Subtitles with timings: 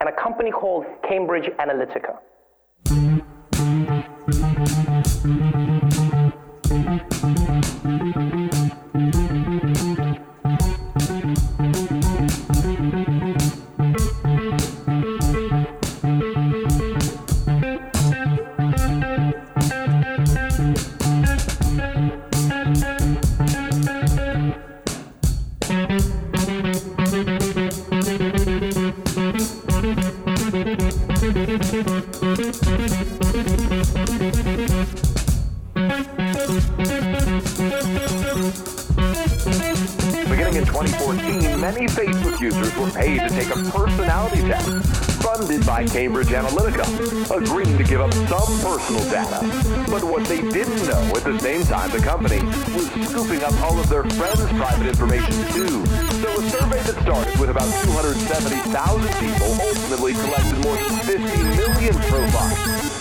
[0.00, 2.18] and a company called Cambridge Analytica.
[41.80, 44.68] Many Facebook users were paid to take a personality test
[45.22, 46.84] funded by Cambridge Analytica,
[47.34, 49.40] agreeing to give up some personal data.
[49.88, 52.42] But what they didn't know at the same time, the company
[52.74, 55.86] was scooping up all of their friends' private information too.
[56.20, 61.94] So a survey that started with about 270,000 people ultimately collected more than 50 million
[61.94, 62.99] profiles.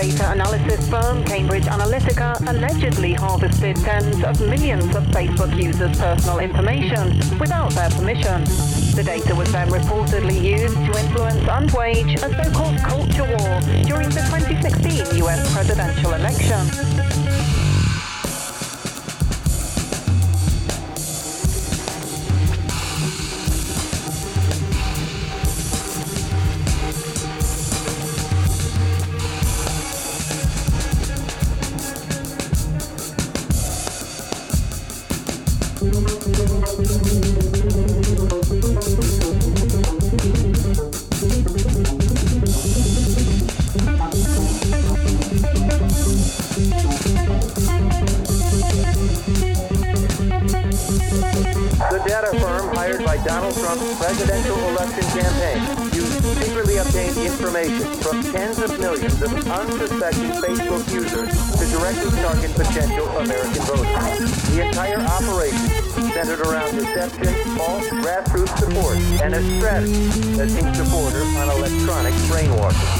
[0.00, 7.18] Data analysis firm Cambridge Analytica allegedly harvested tens of millions of Facebook users' personal information
[7.38, 8.42] without their permission.
[8.96, 14.08] The data was then reportedly used to influence and wage a so-called culture war during
[14.08, 17.49] the 2016 US presidential election.
[69.80, 72.99] Madison, that team supporter on electronic brainwashing.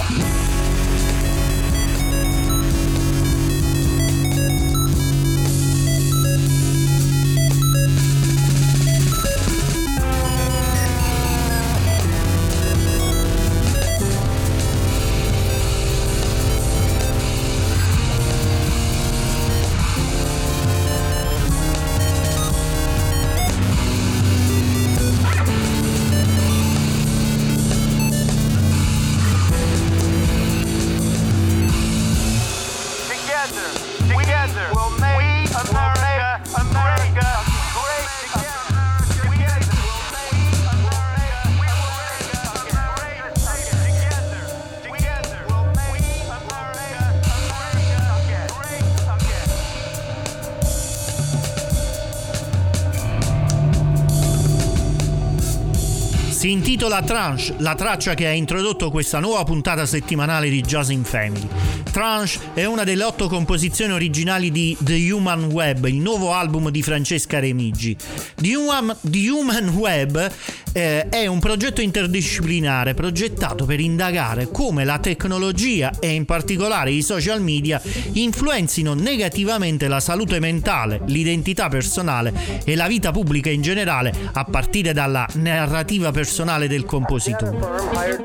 [56.41, 61.05] Si intitola Tranche, la traccia che ha introdotto questa nuova puntata settimanale di Jazz in
[61.05, 61.47] Family.
[61.91, 66.83] Tranche è una delle otto composizioni originali di The Human Web, il nuovo album di
[66.83, 67.95] Francesca Remigi.
[68.37, 70.33] The Human, The Human Web
[70.73, 77.03] eh, è un progetto interdisciplinare progettato per indagare come la tecnologia e in particolare i
[77.03, 77.83] social media
[78.13, 84.95] influenzino negativamente la salute mentale, l'identità personale e la vita pubblica in generale a partire
[84.95, 86.29] dalla narrativa personale
[86.67, 87.59] del compositore.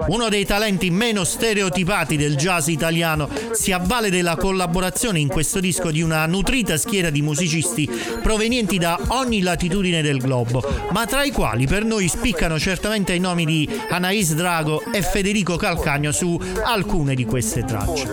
[0.08, 5.90] Uno dei talenti meno stereotipati del jazz italiano si avvale della collaborazione in questo disco
[5.92, 7.90] di una nutrita schiera di musicisti
[8.22, 13.14] provenienti da ogni latitudine del globo, ma tra i quali per noi spicca spiccano certamente
[13.14, 18.08] i nomi di Anais Drago e Federico Calcagno su alcune di queste tracce.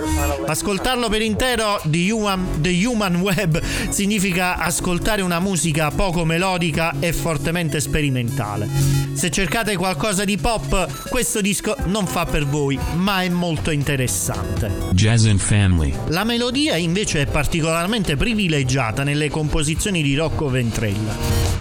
[0.46, 7.12] Ascoltarlo per intero The Human, The Human Web significa ascoltare una musica poco melodica e
[7.12, 8.68] fortemente sperimentale.
[9.12, 14.70] Se cercate qualcosa di pop, questo disco non fa per voi, ma è molto interessante.
[14.92, 15.92] Jazz and Family.
[16.06, 21.16] La melodia invece è particolarmente privilegiata nelle composizioni di Rocco Ventrella.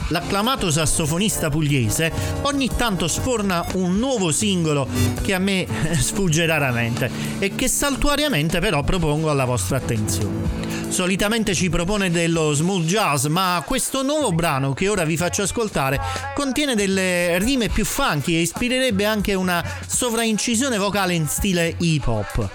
[0.10, 2.12] L'acclamato sassofonista pugliese
[2.44, 4.88] ogni tanto sforna un nuovo singolo
[5.24, 5.66] che a me
[5.98, 7.10] sfugge raramente
[7.40, 10.71] e che saltuariamente però propongo alla vostra attenzione.
[10.92, 15.98] Solitamente ci propone dello smooth jazz, ma questo nuovo brano che ora vi faccio ascoltare
[16.36, 22.50] contiene delle rime più funky e ispirerebbe anche una sovraincisione vocale in stile hip hop.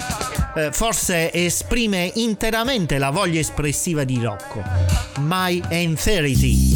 [0.54, 4.62] Eh, forse esprime interamente la voglia espressiva di Rocco.
[5.20, 6.75] My Enferity.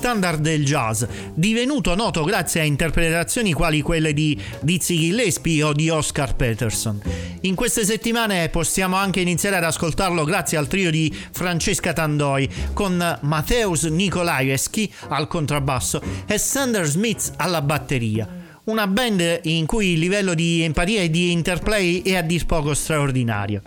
[0.00, 1.04] Standard del jazz,
[1.34, 7.02] divenuto noto grazie a interpretazioni quali quelle di Dizzy Gillespie o di Oscar Peterson.
[7.42, 13.18] In queste settimane possiamo anche iniziare ad ascoltarlo grazie al trio di Francesca Tandoi con
[13.20, 18.39] Mateusz Nikolaevski al contrabbasso e Sander Smith alla batteria
[18.70, 22.72] una band in cui il livello di empatia e di interplay è a dir poco
[22.72, 23.62] straordinario.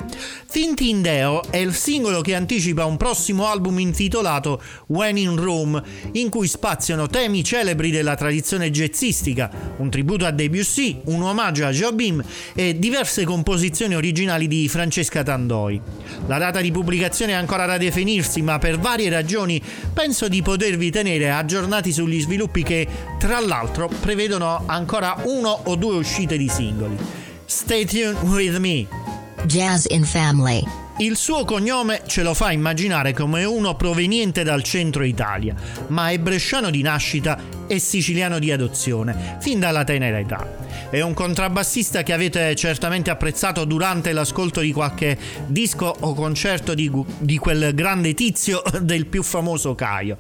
[0.50, 6.48] Tintindeo è il singolo che anticipa un prossimo album intitolato When in Rome, in cui
[6.48, 12.24] spaziano temi celebri della tradizione jazzistica, un tributo a Debussy, un omaggio a Jobim
[12.56, 15.82] e diverse composizioni originali di Francesca Tandoi.
[16.28, 19.62] La data di pubblicazione è ancora da definirsi, ma per varie ragioni
[19.94, 22.88] penso di potervi tenere aggiornati sugli sviluppi che,
[23.20, 24.92] tra l'altro, prevedono ancora
[25.24, 26.98] uno o due uscite di singoli.
[27.46, 28.88] Stay tuned with me.
[29.48, 30.83] Jazz in Family.
[30.98, 35.56] Il suo cognome ce lo fa immaginare come uno proveniente dal centro Italia,
[35.88, 40.48] ma è bresciano di nascita e siciliano di adozione, fin dalla tenera età.
[40.92, 46.92] È un contrabbassista che avete certamente apprezzato durante l'ascolto di qualche disco o concerto di,
[47.18, 50.18] di quel grande tizio del più famoso Caio.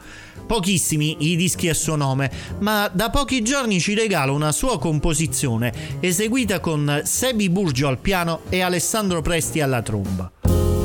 [0.47, 5.71] Pochissimi i dischi a suo nome, ma da pochi giorni ci regala una sua composizione
[5.99, 10.31] eseguita con Sebi Burgio al piano e Alessandro Presti alla tromba.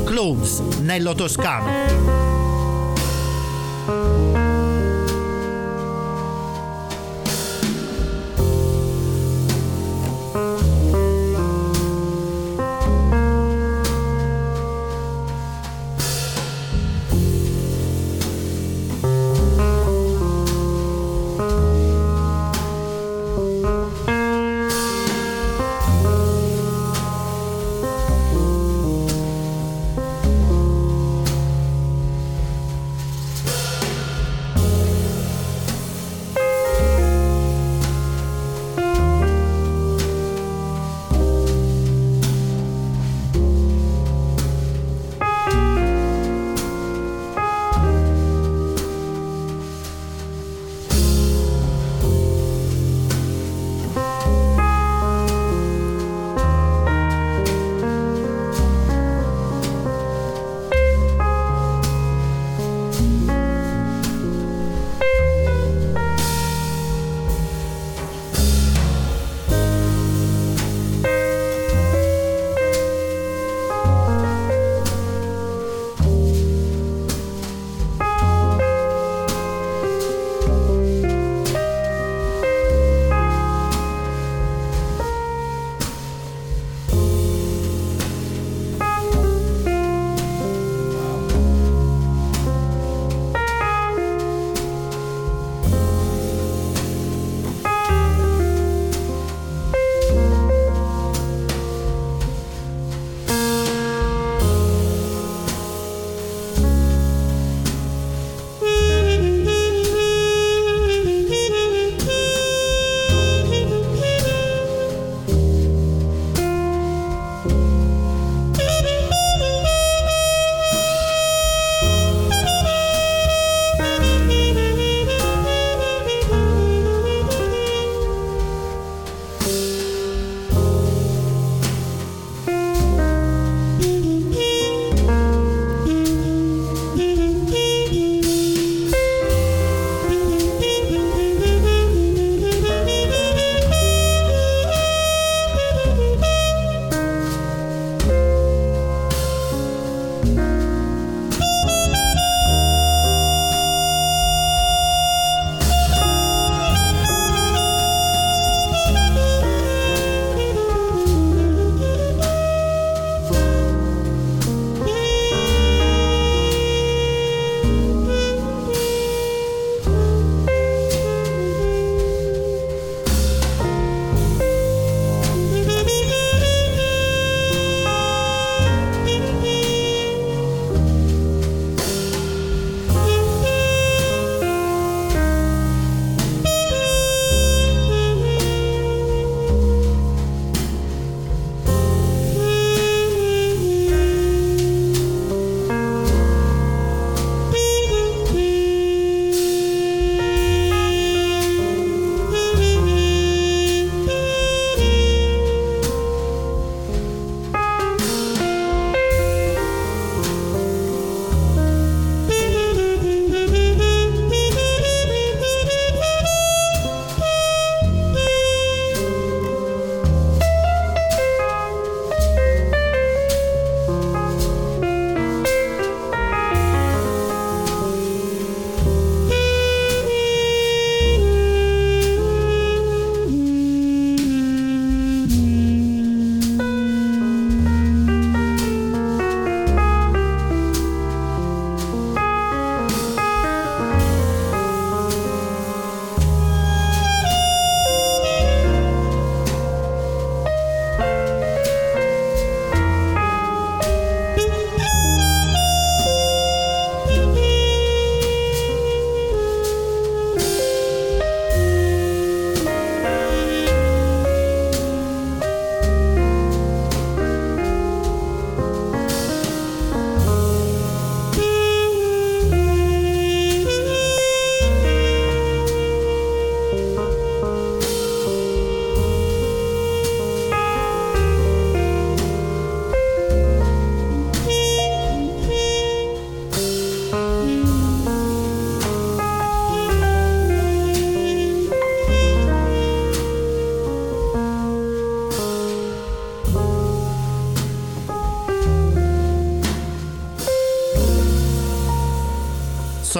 [0.09, 2.28] Clothes, Nello Toscano.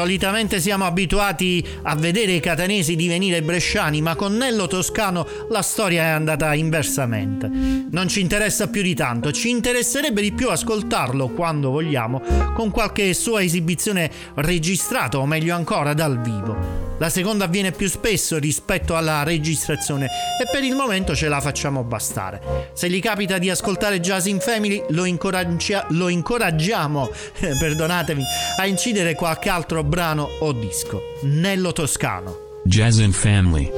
[0.09, 6.05] Solitamente siamo abituati a vedere i catanesi divenire bresciani, ma con Nello Toscano la storia
[6.05, 7.47] è andata inversamente.
[7.91, 12.23] Non ci interessa più di tanto, ci interesserebbe di più ascoltarlo quando vogliamo,
[12.55, 16.78] con qualche sua esibizione registrata o meglio ancora dal vivo.
[16.99, 21.85] La seconda avviene più spesso rispetto alla registrazione e per il momento ce la facciamo
[21.85, 22.71] bastare.
[22.75, 28.25] Se gli capita di ascoltare Jazz in Family, lo, incoraggia- lo incoraggiamo, eh, perdonatemi,
[28.57, 31.01] a incidere qualche altro brano o disco.
[31.23, 32.47] Nello Toscano.
[32.65, 33.71] Jazz and Family.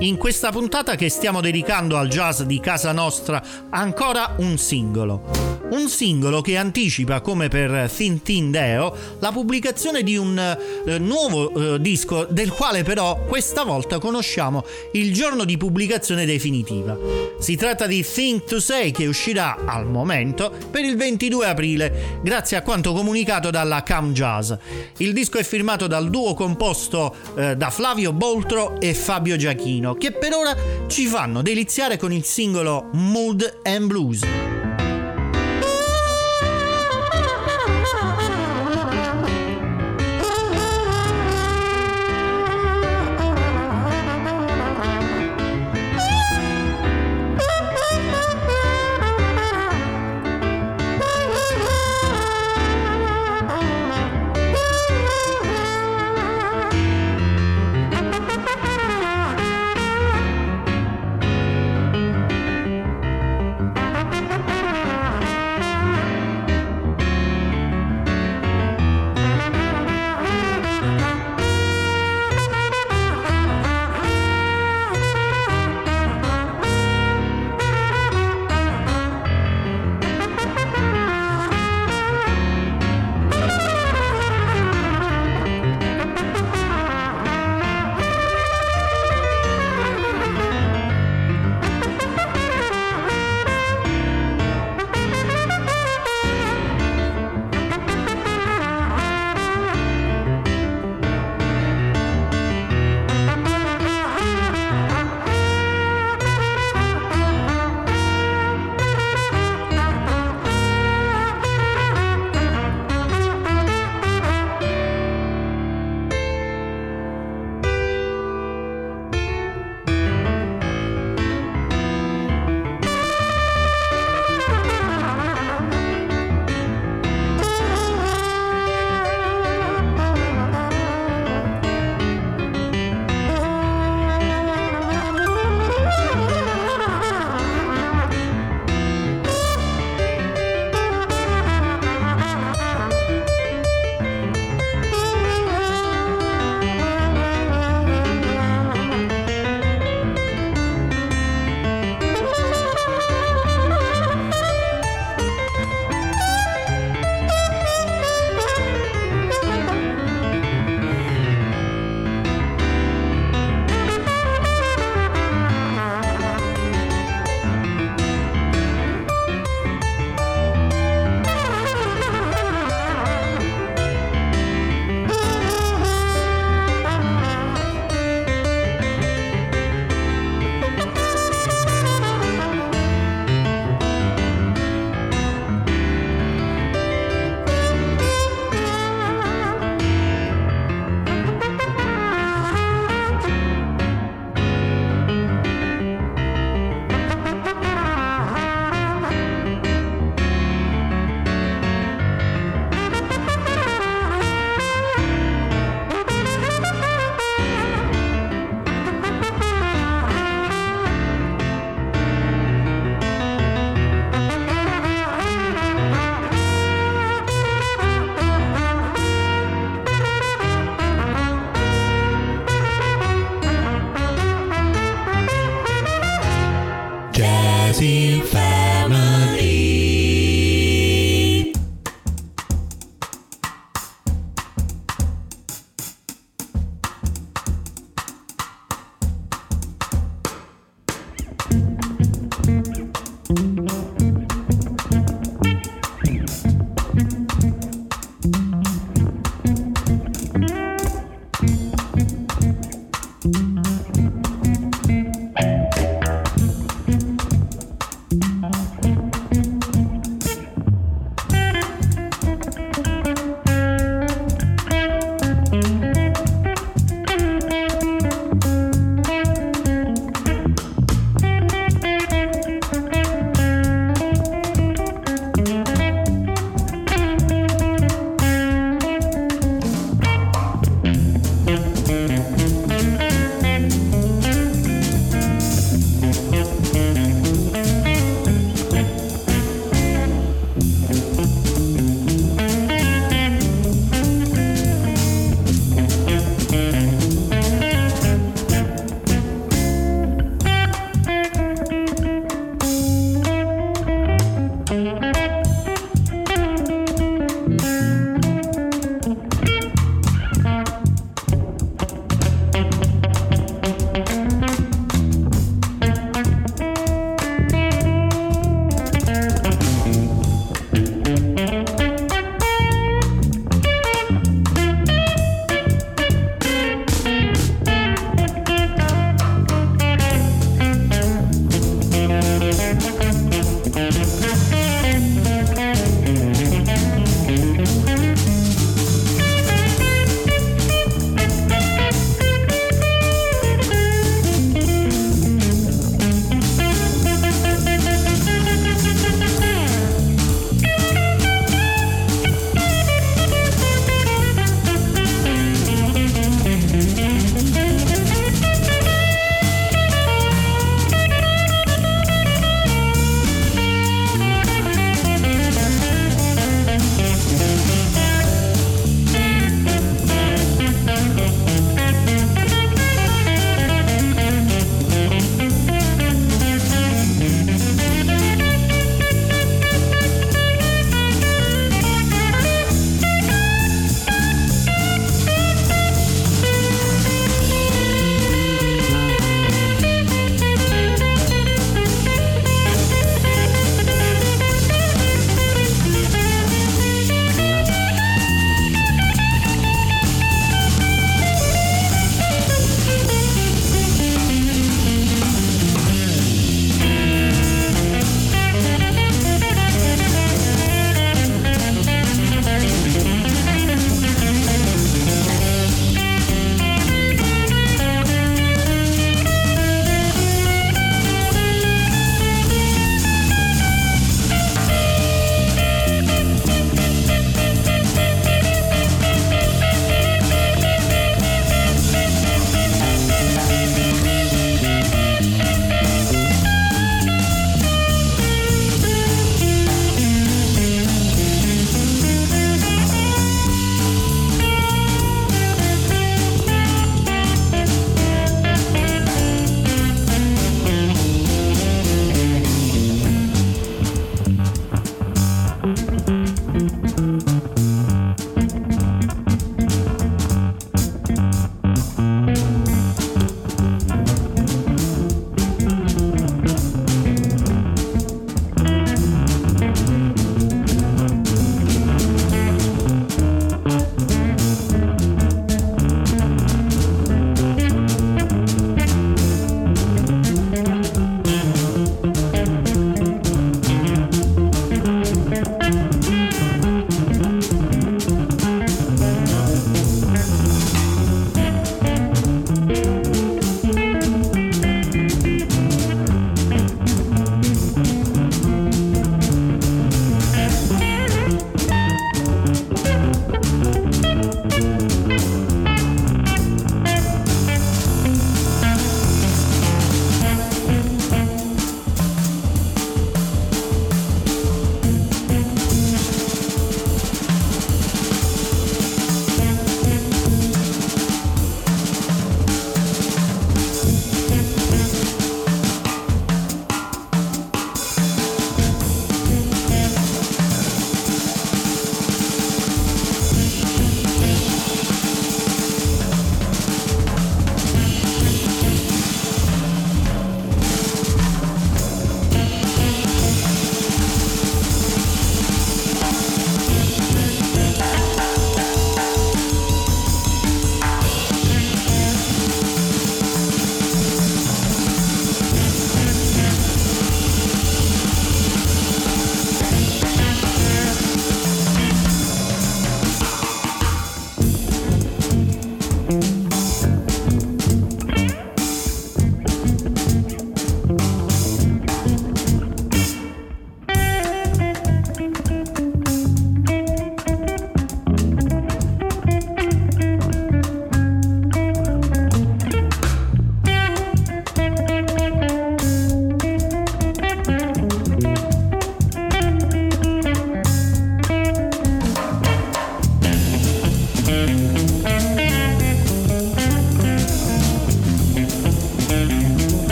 [0.00, 5.57] In questa puntata che stiamo dedicando al jazz di casa nostra, ancora un singolo.
[5.70, 11.74] Un singolo che anticipa, come per Thin Thin Deo, la pubblicazione di un eh, nuovo
[11.74, 16.96] eh, disco del quale però questa volta conosciamo il giorno di pubblicazione definitiva.
[17.38, 22.56] Si tratta di Think to Say che uscirà al momento per il 22 aprile, grazie
[22.56, 24.52] a quanto comunicato dalla Cam Jazz.
[24.96, 30.12] Il disco è firmato dal duo composto eh, da Flavio Boltro e Fabio Giachino, che
[30.12, 34.20] per ora ci fanno deliziare con il singolo Mood and Blues.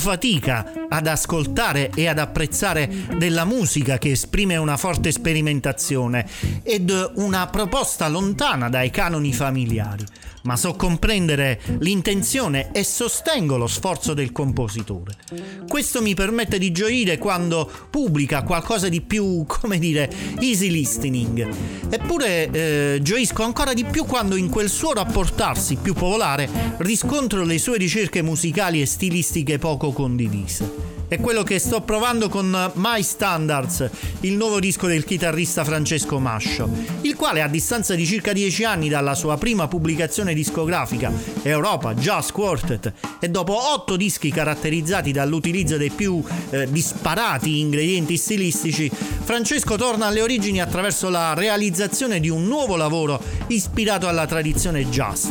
[0.00, 6.26] Fatica ad ascoltare e ad apprezzare della musica che esprime una forte sperimentazione
[6.64, 10.04] ed una proposta lontana dai canoni familiari
[10.42, 15.16] ma so comprendere l'intenzione e sostengo lo sforzo del compositore.
[15.68, 20.10] Questo mi permette di gioire quando pubblica qualcosa di più, come dire,
[20.40, 21.48] easy listening.
[21.90, 27.58] Eppure eh, gioisco ancora di più quando in quel suo rapportarsi più popolare riscontro le
[27.58, 30.99] sue ricerche musicali e stilistiche poco condivise.
[31.10, 33.90] È quello che sto provando con My Standards,
[34.20, 38.88] il nuovo disco del chitarrista Francesco Mascio, il quale a distanza di circa dieci anni
[38.88, 41.10] dalla sua prima pubblicazione discografica,
[41.42, 48.88] Europa Jazz Quartet, e dopo otto dischi caratterizzati dall'utilizzo dei più eh, disparati ingredienti stilistici,
[48.88, 55.26] Francesco torna alle origini attraverso la realizzazione di un nuovo lavoro ispirato alla tradizione jazz.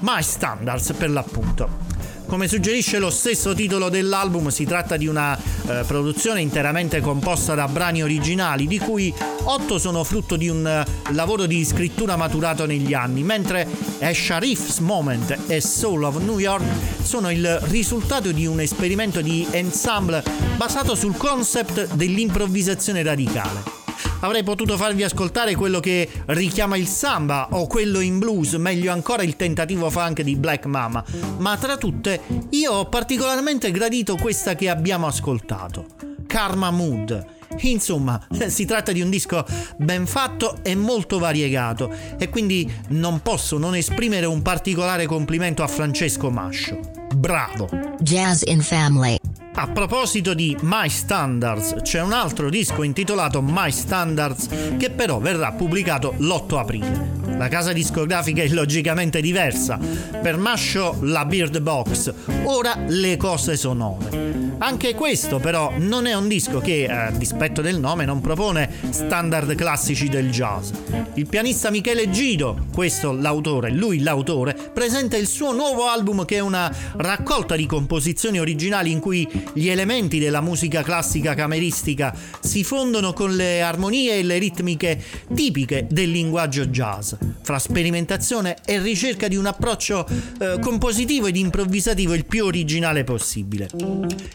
[0.00, 1.99] My Standards per l'appunto.
[2.30, 7.66] Come suggerisce lo stesso titolo dell'album, si tratta di una eh, produzione interamente composta da
[7.66, 9.12] brani originali, di cui
[9.42, 13.66] otto sono frutto di un uh, lavoro di scrittura maturato negli anni, mentre
[13.98, 16.62] A Sharif's Moment e Soul of New York
[17.02, 20.22] sono il risultato di un esperimento di ensemble
[20.56, 23.79] basato sul concept dell'improvvisazione radicale.
[24.20, 29.22] Avrei potuto farvi ascoltare quello che richiama il samba o quello in blues, meglio ancora
[29.22, 31.02] il tentativo funk di Black Mama,
[31.38, 35.86] ma tra tutte io ho particolarmente gradito questa che abbiamo ascoltato,
[36.26, 37.38] Karma Mood.
[37.62, 39.44] Insomma, si tratta di un disco
[39.76, 45.66] ben fatto e molto variegato e quindi non posso non esprimere un particolare complimento a
[45.66, 46.78] Francesco Mascio.
[47.14, 47.68] Bravo!
[48.00, 49.29] Jazz in Family.
[49.52, 54.48] A proposito di My Standards, c'è un altro disco intitolato My Standards
[54.78, 57.18] che però verrà pubblicato l'8 aprile.
[57.36, 59.78] La casa discografica è logicamente diversa.
[59.78, 62.12] Per Mascio la Beard Box,
[62.44, 64.40] ora le cose sonore.
[64.62, 69.54] Anche questo però non è un disco che, a dispetto del nome, non propone standard
[69.54, 70.70] classici del jazz.
[71.14, 76.40] Il pianista Michele Gido, questo l'autore, lui l'autore, presenta il suo nuovo album che è
[76.40, 83.12] una raccolta di composizioni originali in cui gli elementi della musica classica cameristica si fondono
[83.12, 85.02] con le armonie e le ritmiche
[85.34, 92.14] tipiche del linguaggio jazz, fra sperimentazione e ricerca di un approccio eh, compositivo ed improvvisativo
[92.14, 93.68] il più originale possibile.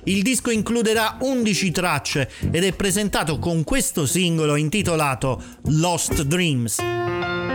[0.03, 7.54] Il disco includerà 11 tracce ed è presentato con questo singolo intitolato Lost Dreams.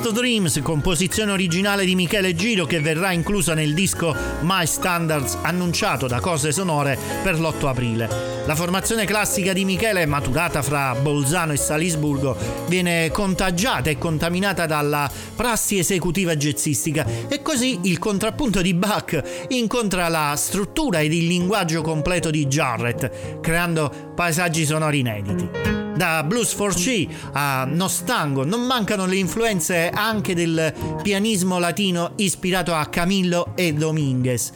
[0.00, 6.06] Lost Dreams, composizione originale di Michele Giro che verrà inclusa nel disco My Standards annunciato
[6.06, 8.08] da Cose Sonore per l'8 aprile.
[8.46, 12.36] La formazione classica di Michele, maturata fra Bolzano e Salisburgo,
[12.68, 20.06] viene contagiata e contaminata dalla prassi esecutiva jazzistica e così il contrappunto di Bach incontra
[20.06, 25.77] la struttura ed il linguaggio completo di Jarrett, creando paesaggi sonori inediti.
[25.98, 30.72] Da Blues for C a Nostango non mancano le influenze anche del
[31.02, 34.52] pianismo latino ispirato a Camillo e Dominguez.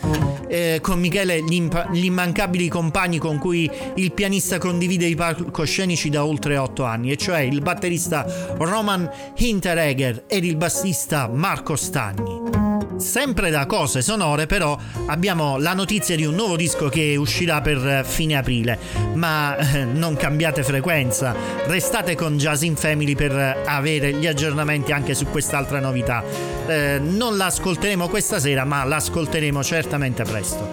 [0.47, 6.11] Eh, con Michele gli, impa- gli immancabili compagni con cui il pianista condivide i palcoscenici
[6.11, 8.25] da oltre otto anni, e cioè il batterista
[8.59, 12.72] Roman Hinteregger ed il bassista Marco Stagni.
[13.03, 18.05] Sempre da cose sonore però abbiamo la notizia di un nuovo disco che uscirà per
[18.07, 18.79] fine aprile,
[19.15, 21.35] ma eh, non cambiate frequenza,
[21.67, 26.23] restate con Jazz in Family per avere gli aggiornamenti anche su quest'altra novità.
[26.67, 30.71] Eh, non la ascolteremo questa sera, ma l'ascolteremo certamente presto.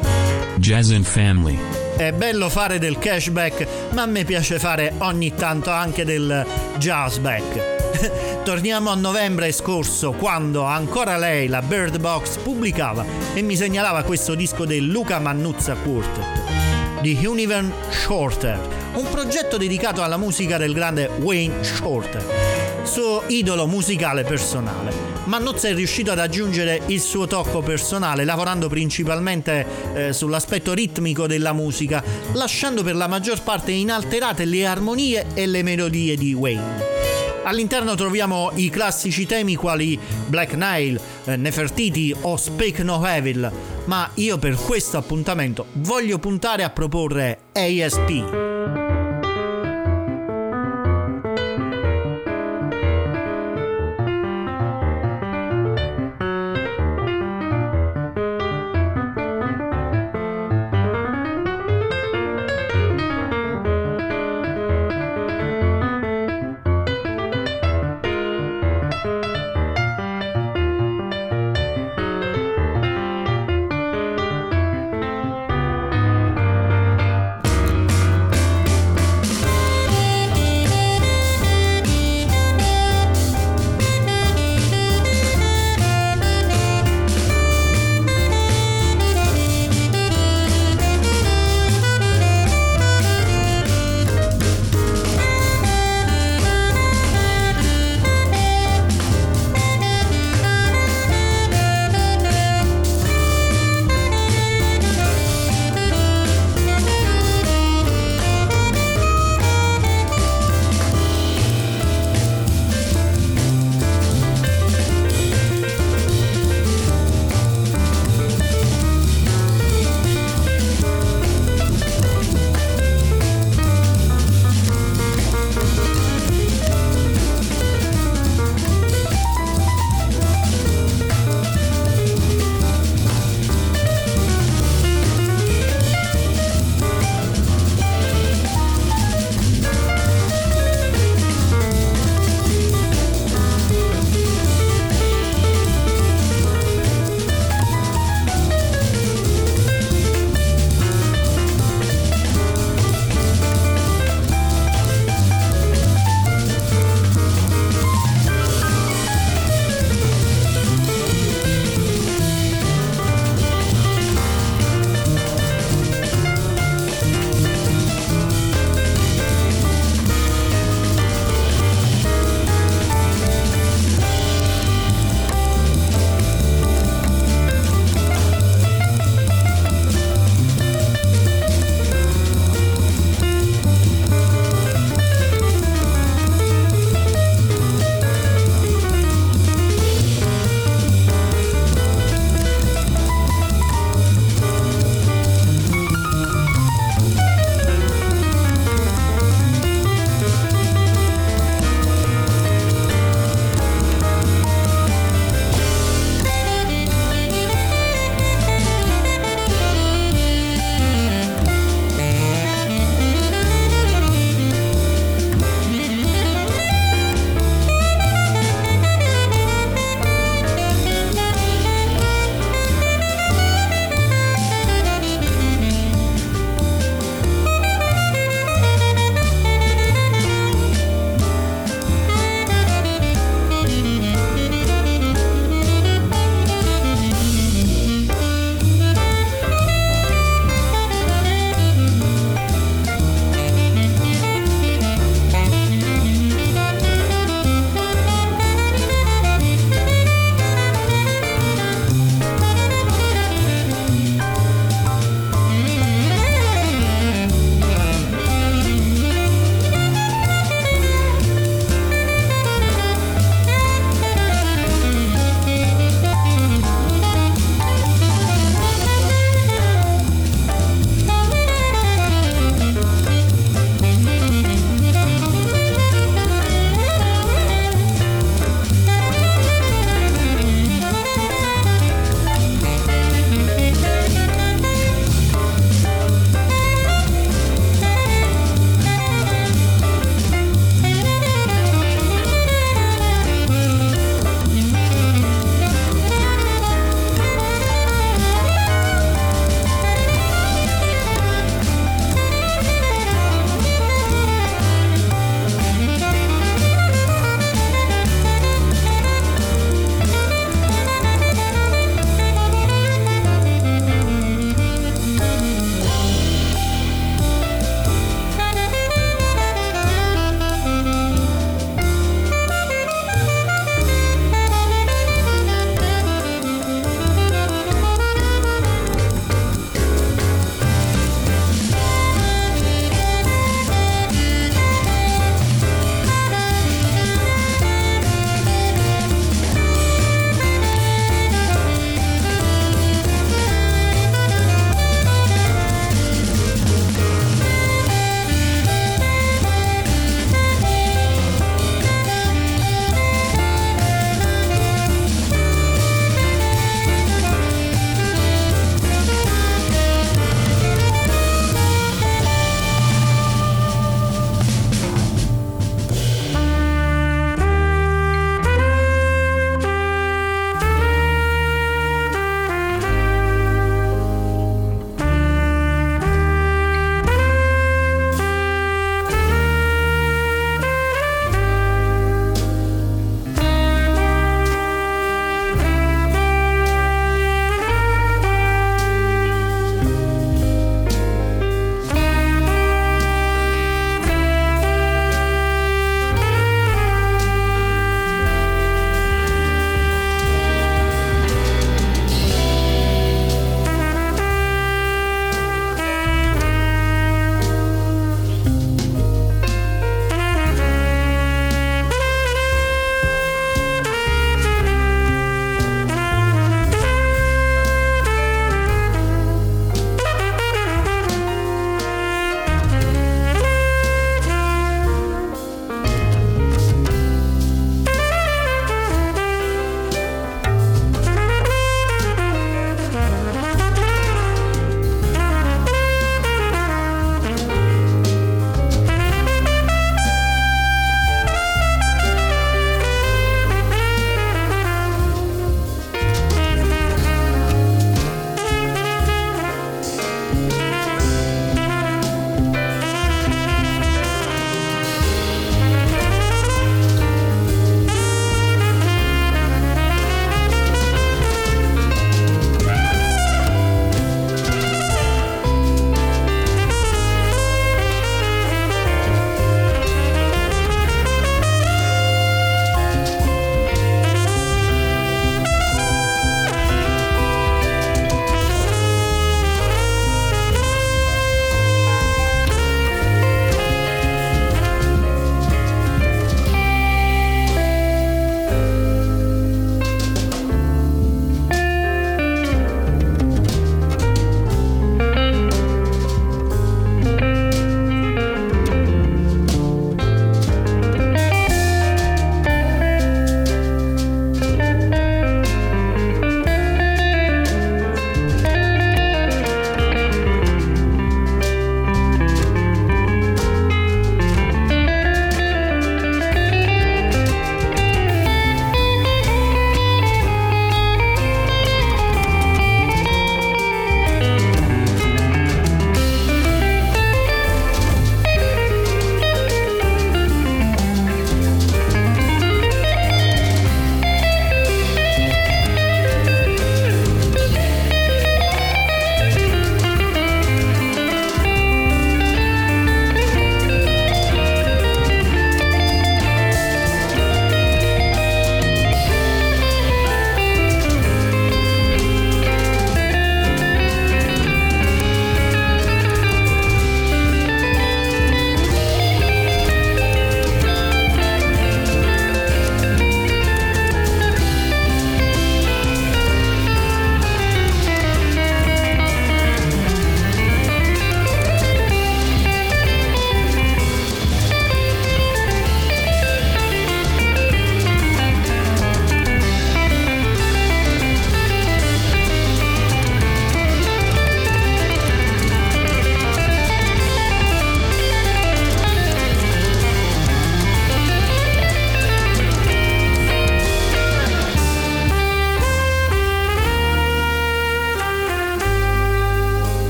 [0.58, 1.58] Jazz in Family.
[1.98, 6.46] È bello fare del cashback, ma a me piace fare ogni tanto anche del
[6.78, 7.79] jazzback.
[8.44, 14.36] Torniamo a novembre scorso, quando ancora lei, la Bird Box, pubblicava e mi segnalava questo
[14.36, 16.48] disco del Luca Mannuzza Quartet.
[17.02, 18.60] The Universe Shorter,
[18.96, 22.24] un progetto dedicato alla musica del grande Wayne Shorter,
[22.84, 24.92] suo idolo musicale personale.
[25.26, 31.54] Mannuzza è riuscito ad aggiungere il suo tocco personale lavorando principalmente eh, sull'aspetto ritmico della
[31.54, 36.99] musica, lasciando per la maggior parte inalterate le armonie e le melodie di Wayne.
[37.44, 43.52] All'interno troviamo i classici temi quali Black Nile, eh, Nefertiti o Speak No Evil,
[43.86, 48.79] ma io per questo appuntamento voglio puntare a proporre ASP.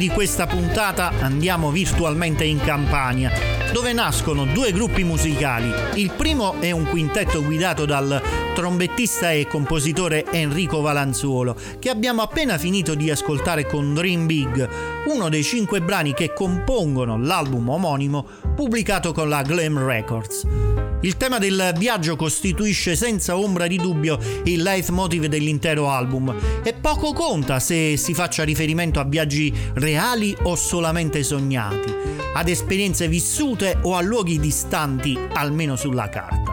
[0.00, 3.30] Di questa puntata andiamo virtualmente in Campania,
[3.70, 5.70] dove nascono due gruppi musicali.
[6.00, 8.18] Il primo è un quintetto guidato dal
[8.54, 14.66] trombettista e compositore Enrico Valanzuolo, che abbiamo appena finito di ascoltare con Dream Big,
[15.08, 18.26] uno dei cinque brani che compongono l'album omonimo
[18.56, 20.69] pubblicato con la Glam Records.
[21.02, 27.14] Il tema del viaggio costituisce senza ombra di dubbio il leitmotiv dell'intero album e poco
[27.14, 31.90] conta se si faccia riferimento a viaggi reali o solamente sognati,
[32.34, 36.52] ad esperienze vissute o a luoghi distanti almeno sulla carta.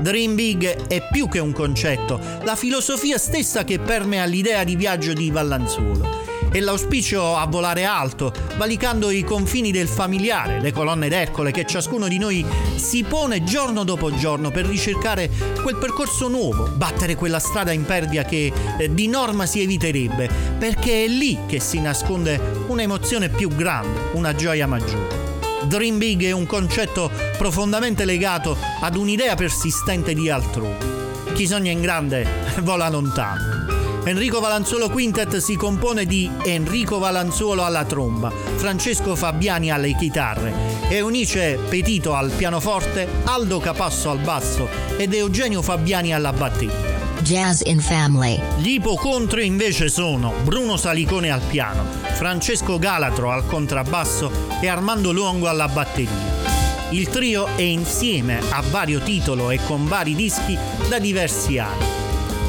[0.00, 5.14] Dream Big è più che un concetto, la filosofia stessa che permea l'idea di viaggio
[5.14, 11.50] di Vallanzuolo e l'auspicio a volare alto, valicando i confini del familiare, le colonne d'Ercole
[11.50, 12.44] che ciascuno di noi
[12.76, 15.30] si pone giorno dopo giorno per ricercare
[15.62, 20.28] quel percorso nuovo, battere quella strada impervia che eh, di norma si eviterebbe,
[20.58, 25.26] perché è lì che si nasconde un'emozione più grande, una gioia maggiore.
[25.64, 30.96] Dream Big è un concetto profondamente legato ad un'idea persistente di altrove.
[31.34, 32.26] Chi sogna in grande
[32.62, 33.77] vola lontano.
[34.08, 40.50] Enrico Valanzuolo Quintet si compone di Enrico Valanzuolo alla tromba, Francesco Fabiani alle chitarre,
[40.88, 46.96] Eunice Petito al pianoforte, Aldo Capasso al basso ed Eugenio Fabiani alla batteria.
[47.20, 48.40] Jazz in Family.
[48.56, 51.84] Gli ipocontri invece sono Bruno Salicone al piano,
[52.14, 54.30] Francesco Galatro al contrabbasso
[54.62, 56.46] e Armando Luongo alla batteria.
[56.92, 60.56] Il trio è insieme a vario titolo e con vari dischi
[60.88, 61.97] da diversi anni.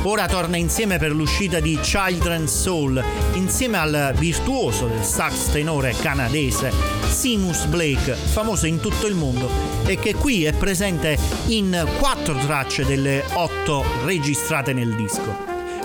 [0.03, 6.71] Ora torna insieme per l'uscita di Children's Soul, insieme al virtuoso del sax tenore canadese
[7.05, 9.49] Seamus Blake, famoso in tutto il mondo
[9.85, 15.35] e che qui è presente in quattro tracce delle otto registrate nel disco.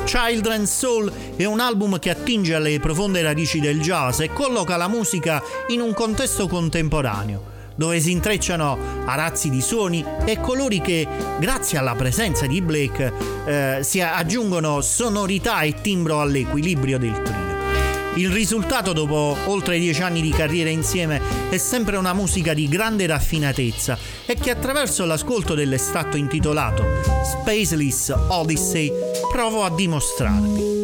[0.04, 4.86] Children's Soul è un album che attinge alle profonde radici del jazz e colloca la
[4.86, 11.06] musica in un contesto contemporaneo dove si intrecciano arazzi di suoni e colori che,
[11.38, 13.12] grazie alla presenza di Blake,
[13.44, 17.44] eh, si aggiungono sonorità e timbro all'equilibrio del trio.
[18.16, 21.20] Il risultato, dopo oltre dieci anni di carriera insieme,
[21.50, 26.84] è sempre una musica di grande raffinatezza e che attraverso l'ascolto dell'estratto intitolato
[27.24, 28.92] Spaceless Odyssey
[29.32, 30.83] provo a dimostrarvi.